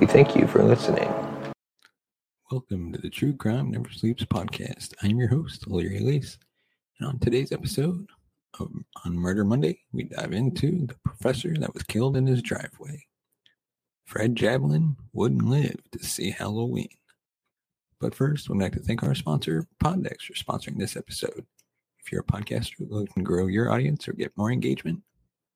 [0.00, 1.12] We thank you for listening.
[2.50, 4.94] Welcome to the True Crime Never Sleeps podcast.
[5.02, 6.38] I'm your host, Larry Lace.
[6.98, 8.06] And on today's episode
[8.58, 8.72] of
[9.04, 13.04] On Murder Monday, we dive into the professor that was killed in his driveway.
[14.06, 16.88] Fred Jablin wouldn't live to see Halloween.
[18.00, 21.44] But first, we'd like to thank our sponsor, PodDecks, for sponsoring this episode.
[21.98, 25.02] If you're a podcaster looking to grow your audience or get more engagement,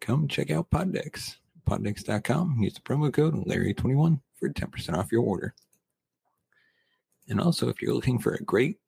[0.00, 1.38] come check out PodDecks.
[1.68, 2.56] PodDecks.com.
[2.60, 5.54] Use the promo code Larry21 for 10% off your order.
[7.28, 8.78] And also, if you're looking for a great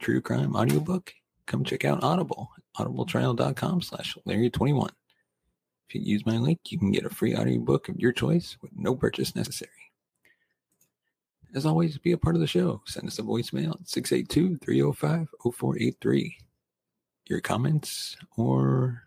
[0.00, 1.14] true crime audiobook,
[1.46, 4.90] come check out Audible, audibletrial.com slash Larry21.
[5.88, 8.72] If you use my link, you can get a free audiobook of your choice with
[8.74, 9.70] no purchase necessary.
[11.54, 12.82] As always, be a part of the show.
[12.84, 16.36] Send us a voicemail at 682 305 0483.
[17.26, 19.04] Your comments or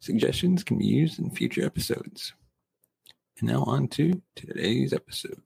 [0.00, 2.32] suggestions can be used in future episodes.
[3.38, 5.42] And now, on to today's episode.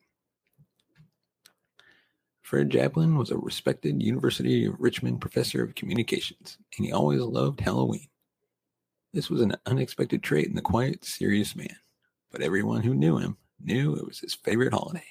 [2.43, 7.61] Fred Jablin was a respected University of Richmond professor of communications, and he always loved
[7.61, 8.09] Halloween.
[9.13, 11.77] This was an unexpected trait in the quiet, serious man,
[12.31, 15.05] but everyone who knew him knew it was his favorite holiday.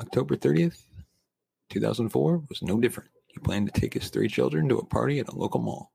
[0.00, 0.82] October 30th,
[1.70, 3.10] 2004 was no different.
[3.26, 5.93] He planned to take his three children to a party at a local mall.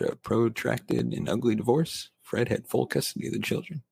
[0.00, 3.82] After a protracted and ugly divorce, Fred had full custody of the children.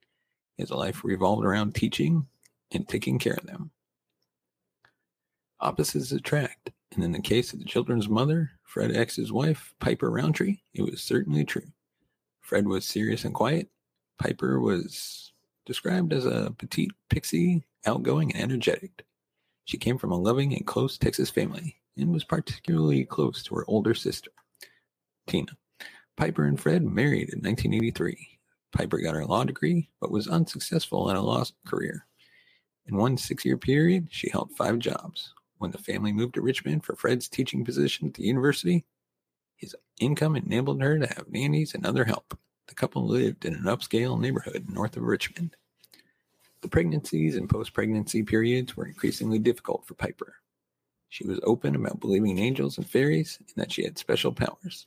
[0.56, 2.28] His life revolved around teaching
[2.70, 3.72] and taking care of them.
[5.58, 10.58] Opposites attract, and in the case of the children's mother, Fred X's wife, Piper Rountree,
[10.74, 11.72] it was certainly true.
[12.40, 13.68] Fred was serious and quiet.
[14.16, 15.32] Piper was
[15.64, 19.04] described as a petite pixie, outgoing and energetic.
[19.64, 23.64] She came from a loving and close Texas family and was particularly close to her
[23.66, 24.30] older sister,
[25.26, 25.56] Tina.
[26.16, 28.38] Piper and Fred married in 1983.
[28.72, 32.06] Piper got her law degree, but was unsuccessful in a law career.
[32.86, 35.34] In one six year period, she held five jobs.
[35.58, 38.84] When the family moved to Richmond for Fred's teaching position at the university,
[39.56, 42.38] his income enabled her to have nannies and other help.
[42.68, 45.56] The couple lived in an upscale neighborhood north of Richmond.
[46.62, 50.34] The pregnancies and post pregnancy periods were increasingly difficult for Piper.
[51.08, 54.86] She was open about believing in angels and fairies and that she had special powers.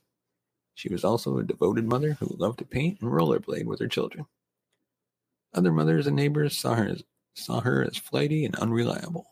[0.79, 4.25] She was also a devoted mother who loved to paint and rollerblade with her children.
[5.53, 7.03] Other mothers and neighbors saw her as,
[7.33, 9.25] saw her as flighty and unreliable.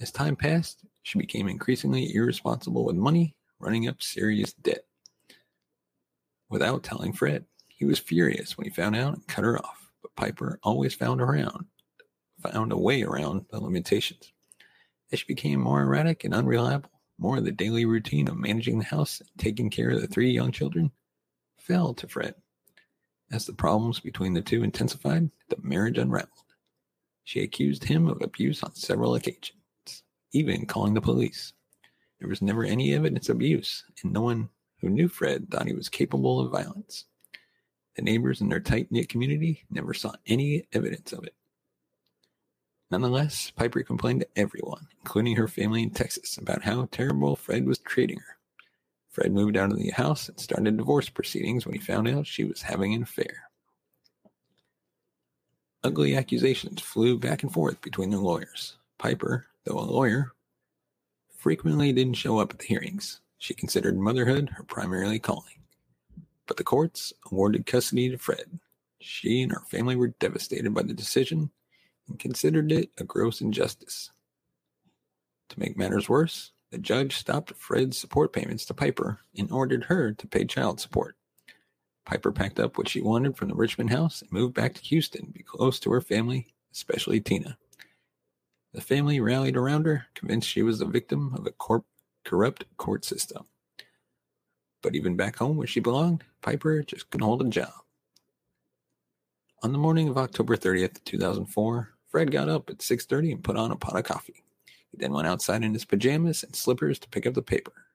[0.00, 4.84] As time passed, she became increasingly irresponsible with money, running up serious debt.
[6.48, 10.16] Without telling Fred, he was furious when he found out and cut her off, but
[10.16, 11.66] Piper always found around,
[12.42, 14.32] found a way around the limitations.
[15.12, 16.90] As she became more erratic and unreliable,
[17.22, 20.32] more of the daily routine of managing the house and taking care of the three
[20.32, 20.90] young children
[21.56, 22.34] fell to Fred.
[23.30, 26.30] As the problems between the two intensified, the marriage unraveled.
[27.22, 30.02] She accused him of abuse on several occasions,
[30.32, 31.52] even calling the police.
[32.18, 34.48] There was never any evidence of abuse, and no one
[34.80, 37.04] who knew Fred thought he was capable of violence.
[37.94, 41.36] The neighbors in their tight knit community never saw any evidence of it.
[42.92, 47.78] Nonetheless, Piper complained to everyone, including her family in Texas, about how terrible Fred was
[47.78, 48.36] treating her.
[49.08, 52.44] Fred moved out of the house and started divorce proceedings when he found out she
[52.44, 53.48] was having an affair.
[55.82, 58.76] Ugly accusations flew back and forth between the lawyers.
[58.98, 60.32] Piper, though a lawyer,
[61.38, 63.20] frequently didn't show up at the hearings.
[63.38, 65.62] She considered motherhood her primary calling.
[66.46, 68.60] But the courts awarded custody to Fred.
[69.00, 71.50] She and her family were devastated by the decision
[72.08, 74.10] and considered it a gross injustice.
[75.50, 80.12] To make matters worse, the judge stopped Fred's support payments to Piper and ordered her
[80.12, 81.16] to pay child support.
[82.06, 85.26] Piper packed up what she wanted from the Richmond house and moved back to Houston
[85.26, 87.58] to be close to her family, especially Tina.
[88.72, 91.84] The family rallied around her, convinced she was the victim of a corp-
[92.24, 93.44] corrupt court system.
[94.82, 97.72] But even back home where she belonged, Piper just couldn't hold a job.
[99.64, 103.70] On the morning of October 30th, 2004, Fred got up at 6:30 and put on
[103.70, 104.42] a pot of coffee.
[104.90, 107.86] He then went outside in his pajamas and slippers to pick up the paper.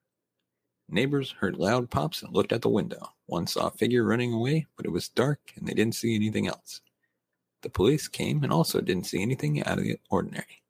[0.87, 3.11] Neighbors heard loud pops and looked out the window.
[3.25, 6.47] One saw a figure running away, but it was dark and they didn't see anything
[6.47, 6.79] else.
[7.63, 10.63] The police came and also didn't see anything out of the ordinary.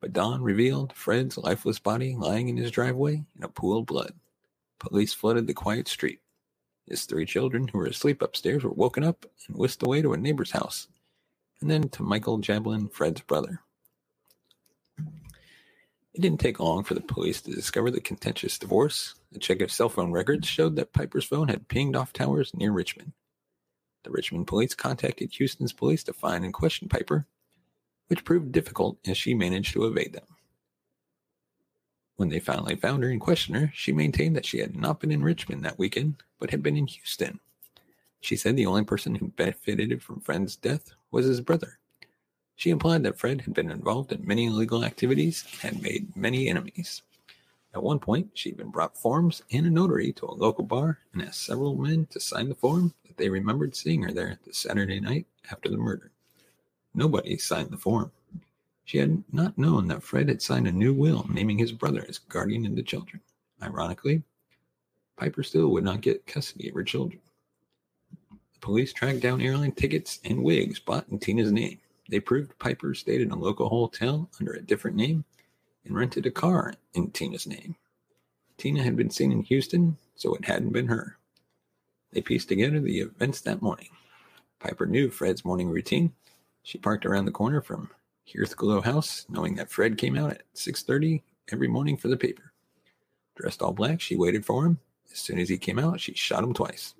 [0.00, 4.14] But dawn revealed Fred's lifeless body lying in his driveway in a pool of blood.
[4.80, 6.18] Police flooded the quiet street.
[6.90, 10.16] His three children, who were asleep upstairs, were woken up and whisked away to a
[10.16, 10.88] neighbor's house,
[11.60, 13.60] and then to Michael Jablin, Fred's brother.
[14.98, 19.14] It didn't take long for the police to discover the contentious divorce.
[19.32, 22.72] A check of cell phone records showed that Piper's phone had pinged off towers near
[22.72, 23.12] Richmond.
[24.02, 27.28] The Richmond police contacted Houston's police to find and question Piper,
[28.08, 30.26] which proved difficult as she managed to evade them.
[32.20, 35.10] When they finally found her and questioned her, she maintained that she had not been
[35.10, 37.40] in Richmond that weekend, but had been in Houston.
[38.20, 41.78] She said the only person who benefited from Fred's death was his brother.
[42.56, 46.46] She implied that Fred had been involved in many illegal activities and had made many
[46.46, 47.00] enemies.
[47.72, 51.22] At one point, she even brought forms and a notary to a local bar and
[51.22, 55.00] asked several men to sign the form that they remembered seeing her there the Saturday
[55.00, 56.10] night after the murder.
[56.94, 58.12] Nobody signed the form.
[58.90, 62.18] She had not known that Fred had signed a new will naming his brother as
[62.18, 63.22] guardian of the children.
[63.62, 64.24] Ironically,
[65.16, 67.20] Piper still would not get custody of her children.
[68.30, 71.78] The police tracked down airline tickets and wigs bought in Tina's name.
[72.08, 75.24] They proved Piper stayed in a local hotel under a different name
[75.84, 77.76] and rented a car in Tina's name.
[78.56, 81.16] Tina had been seen in Houston, so it hadn't been her.
[82.10, 83.90] They pieced together the events that morning.
[84.58, 86.12] Piper knew Fred's morning routine.
[86.64, 87.88] She parked around the corner from
[88.32, 91.22] Hearthglow House, knowing that Fred came out at 6:30
[91.52, 92.52] every morning for the paper.
[93.34, 94.78] Dressed all black, she waited for him.
[95.12, 96.94] As soon as he came out, she shot him twice.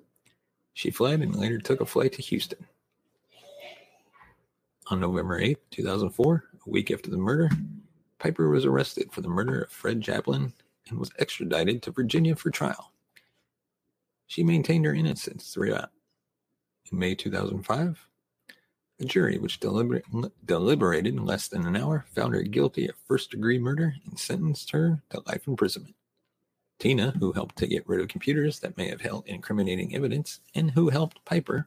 [0.75, 2.67] She fled and later took a flight to Houston.
[4.89, 7.49] On November 8, 2004, a week after the murder,
[8.19, 10.53] Piper was arrested for the murder of Fred Jablin
[10.89, 12.93] and was extradited to Virginia for trial.
[14.27, 15.91] She maintained her innocence throughout.
[16.91, 18.10] In May 2005,
[19.01, 20.03] a jury, which deliber-
[20.45, 24.71] deliberated in less than an hour, found her guilty of first degree murder and sentenced
[24.71, 25.95] her to life imprisonment.
[26.79, 30.71] Tina, who helped to get rid of computers that may have held incriminating evidence and
[30.71, 31.67] who helped Piper,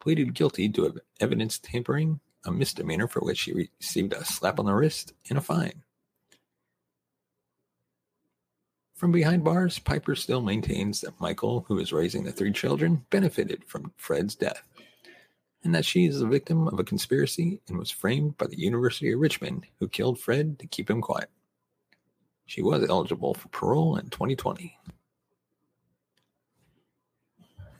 [0.00, 4.74] pleaded guilty to evidence tampering a misdemeanor for which she received a slap on the
[4.74, 5.82] wrist and a fine.
[8.94, 13.64] From behind bars, Piper still maintains that Michael, who is raising the three children, benefited
[13.64, 14.62] from Fred's death,
[15.64, 19.12] and that she is the victim of a conspiracy and was framed by the University
[19.12, 21.28] of Richmond, who killed Fred to keep him quiet.
[22.46, 24.76] She was eligible for parole in 2020.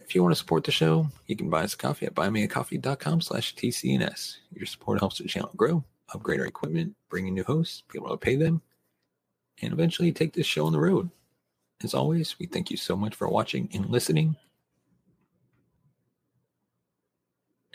[0.00, 3.20] If you want to support the show, you can buy us a coffee at buymeacoffee.com
[3.20, 4.36] slash TCNS.
[4.52, 8.10] Your support helps the channel grow, upgrade our equipment, bring in new hosts, be able
[8.10, 8.60] to pay them,
[9.62, 11.10] and eventually take this show on the road.
[11.82, 14.36] As always, we thank you so much for watching and listening.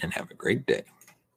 [0.05, 0.83] And have a great day.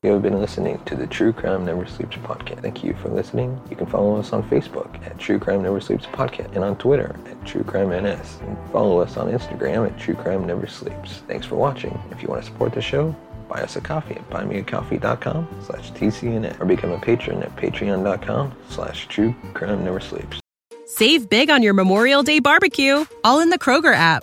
[0.02, 2.60] You have been listening to the True Crime Never Sleeps podcast.
[2.60, 3.58] Thank you for listening.
[3.70, 7.16] You can follow us on Facebook at True Crime Never Sleeps podcast and on Twitter
[7.25, 8.40] at True Crime NS.
[8.42, 11.22] And follow us on Instagram at True Crime Never Sleeps.
[11.26, 11.98] Thanks for watching.
[12.10, 13.16] If you want to support the show,
[13.48, 19.08] buy us a coffee at buymeacoffee.com slash TCNN or become a patron at patreon.com slash
[19.08, 20.40] True Crime Never Sleeps.
[20.84, 24.22] Save big on your Memorial Day barbecue, all in the Kroger app.